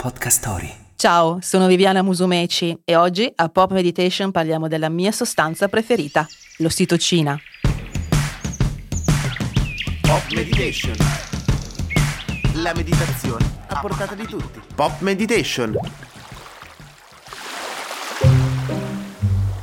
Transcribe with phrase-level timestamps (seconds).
[0.00, 0.72] Podcast Story.
[0.96, 6.26] Ciao, sono Viviana Musumeci e oggi a Pop Meditation parliamo della mia sostanza preferita,
[6.56, 7.38] l'ossitocina.
[10.00, 10.94] Pop Meditation.
[12.62, 14.58] La meditazione a portata di tutti.
[14.74, 15.76] Pop Meditation.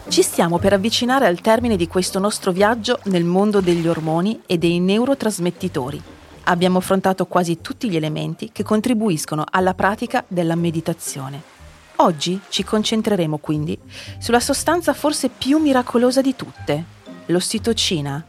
[0.07, 4.59] Ci stiamo per avvicinare al termine di questo nostro viaggio nel mondo degli ormoni e
[4.59, 6.15] dei neurotrasmettitori
[6.47, 11.55] abbiamo affrontato quasi tutti gli elementi che contribuiscono alla pratica della meditazione.
[11.97, 13.77] Oggi ci concentreremo quindi
[14.19, 16.83] sulla sostanza forse più miracolosa di tutte,
[17.27, 18.23] l'ossitocina,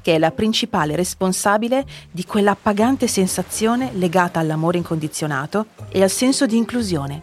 [0.00, 6.56] che è la principale responsabile di quell'appagante sensazione legata all'amore incondizionato e al senso di
[6.56, 7.22] inclusione.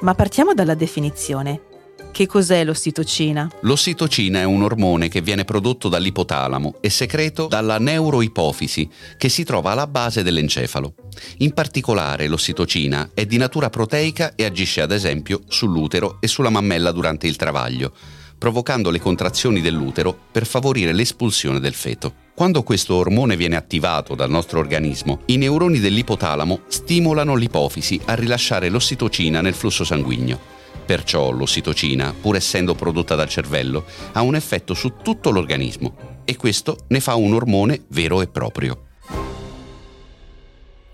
[0.00, 1.68] Ma partiamo dalla definizione.
[2.12, 3.48] Che cos'è l'ossitocina?
[3.60, 9.70] L'ossitocina è un ormone che viene prodotto dall'ipotalamo e secreto dalla neuroipofisi, che si trova
[9.70, 10.94] alla base dell'encefalo.
[11.38, 16.90] In particolare l'ossitocina è di natura proteica e agisce ad esempio sull'utero e sulla mammella
[16.90, 17.92] durante il travaglio,
[18.36, 22.14] provocando le contrazioni dell'utero per favorire l'espulsione del feto.
[22.34, 28.68] Quando questo ormone viene attivato dal nostro organismo, i neuroni dell'ipotalamo stimolano l'ipofisi a rilasciare
[28.68, 30.59] l'ossitocina nel flusso sanguigno.
[30.84, 36.78] Perciò l'ossitocina, pur essendo prodotta dal cervello, ha un effetto su tutto l'organismo e questo
[36.88, 38.86] ne fa un ormone vero e proprio.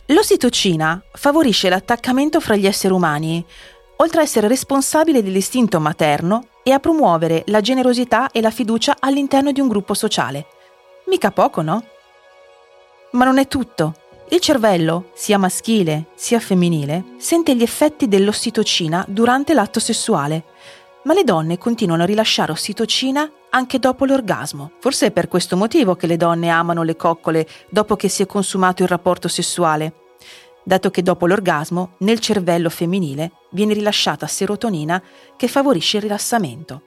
[0.07, 3.45] L'ossitocina favorisce l'attaccamento fra gli esseri umani,
[3.97, 9.51] oltre a essere responsabile dell'istinto materno e a promuovere la generosità e la fiducia all'interno
[9.51, 10.47] di un gruppo sociale.
[11.07, 11.85] Mica poco, no?
[13.13, 13.95] Ma non è tutto.
[14.29, 20.45] Il cervello, sia maschile sia femminile, sente gli effetti dell'ossitocina durante l'atto sessuale,
[21.05, 24.73] ma le donne continuano a rilasciare ossitocina anche dopo l'orgasmo.
[24.81, 28.27] Forse è per questo motivo che le donne amano le coccole dopo che si è
[28.27, 29.95] consumato il rapporto sessuale,
[30.65, 35.01] dato che dopo l'orgasmo nel cervello femminile viene rilasciata serotonina
[35.37, 36.83] che favorisce il rilassamento.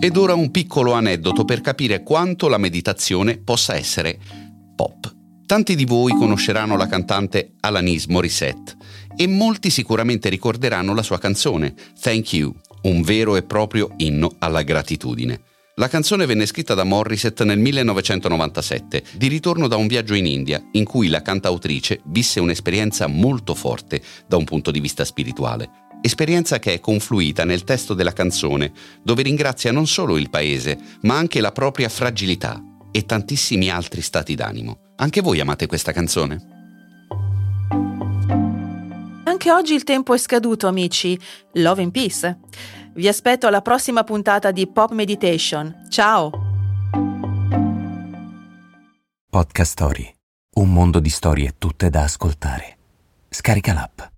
[0.00, 4.18] Ed ora un piccolo aneddoto per capire quanto la meditazione possa essere
[4.74, 5.20] pop.
[5.52, 8.74] Tanti di voi conosceranno la cantante Alanis Morissette
[9.14, 12.54] e molti sicuramente ricorderanno la sua canzone Thank You,
[12.84, 15.42] un vero e proprio inno alla gratitudine.
[15.74, 20.66] La canzone venne scritta da Morissette nel 1997, di ritorno da un viaggio in India,
[20.72, 25.68] in cui la cantautrice visse un'esperienza molto forte da un punto di vista spirituale.
[26.00, 31.18] Esperienza che è confluita nel testo della canzone, dove ringrazia non solo il paese, ma
[31.18, 32.58] anche la propria fragilità
[32.90, 34.81] e tantissimi altri stati d'animo.
[35.02, 36.38] Anche voi amate questa canzone?
[39.24, 41.18] Anche oggi il tempo è scaduto, amici.
[41.54, 42.38] Love and peace.
[42.94, 45.86] Vi aspetto alla prossima puntata di Pop Meditation.
[45.88, 46.30] Ciao!
[49.28, 50.14] Podcast Story.
[50.54, 52.76] Un mondo di storie tutte da ascoltare.
[53.28, 54.02] Scarica l'app.